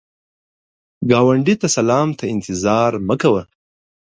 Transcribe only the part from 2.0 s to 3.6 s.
ته انتظار مه کوه